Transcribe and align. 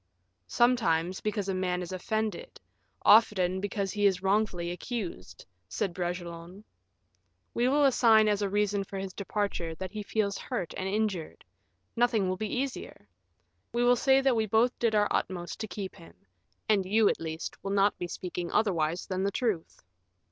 "Sometimes, 0.47 1.21
because 1.21 1.47
a 1.47 1.53
man 1.53 1.83
is 1.83 1.91
offended; 1.91 2.59
often 3.03 3.61
because 3.61 3.91
he 3.91 4.07
is 4.07 4.23
wrongfully 4.23 4.71
accused," 4.71 5.45
said 5.69 5.93
Bragelonne. 5.93 6.63
"We 7.53 7.67
will 7.67 7.85
assign 7.85 8.27
as 8.27 8.41
a 8.41 8.49
reason 8.49 8.83
for 8.83 8.97
his 8.97 9.13
departure, 9.13 9.75
that 9.75 9.91
he 9.91 10.01
feels 10.01 10.39
hurt 10.39 10.73
and 10.75 10.89
injured 10.89 11.45
nothing 11.95 12.27
will 12.27 12.35
be 12.37 12.51
easier; 12.51 13.07
we 13.73 13.83
will 13.83 13.95
say 13.95 14.21
that 14.21 14.35
we 14.35 14.47
both 14.47 14.71
did 14.79 14.95
our 14.95 15.07
utmost 15.11 15.59
to 15.59 15.67
keep 15.67 15.93
him, 15.95 16.15
and 16.67 16.83
you, 16.83 17.07
at 17.07 17.19
least, 17.21 17.63
will 17.63 17.69
not 17.69 17.95
be 17.99 18.07
speaking 18.07 18.51
otherwise 18.51 19.05
than 19.05 19.21
the 19.21 19.29
truth. 19.31 19.83